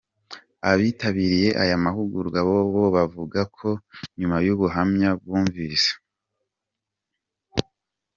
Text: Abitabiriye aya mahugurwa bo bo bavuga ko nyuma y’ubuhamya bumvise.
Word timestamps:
Abitabiriye 0.71 1.49
aya 1.63 1.83
mahugurwa 1.85 2.39
bo 2.47 2.57
bo 2.73 2.85
bavuga 2.95 3.39
ko 3.57 3.69
nyuma 4.19 4.37
y’ubuhamya 4.45 5.09
bumvise. 5.23 5.91